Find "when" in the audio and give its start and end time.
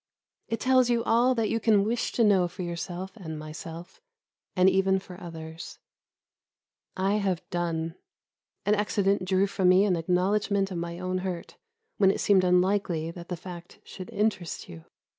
11.97-12.09